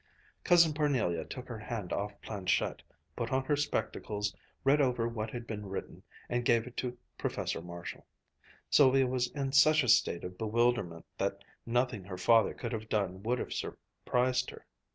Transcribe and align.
Cousin 0.43 0.73
Parnelia 0.73 1.23
took 1.25 1.47
her 1.47 1.59
hand 1.59 1.93
off 1.93 2.19
planchette, 2.23 2.81
put 3.15 3.31
on 3.31 3.45
her 3.45 3.55
spectacles, 3.55 4.35
read 4.63 4.81
over 4.81 5.07
what 5.07 5.29
had 5.29 5.45
been 5.45 5.67
written, 5.69 6.01
and 6.27 6.43
gave 6.43 6.65
it 6.65 6.75
to 6.77 6.97
Professor 7.19 7.61
Marshall. 7.61 8.07
Sylvia 8.67 9.05
was 9.05 9.27
in 9.33 9.51
such 9.51 9.83
a 9.83 9.87
state 9.87 10.23
of 10.23 10.39
bewilderment 10.39 11.05
that 11.19 11.43
nothing 11.67 12.03
her 12.05 12.17
father 12.17 12.55
could 12.55 12.71
have 12.71 12.89
done 12.89 13.21
would 13.21 13.37
have 13.37 13.53
surprised 13.53 14.49
her. 14.49 14.65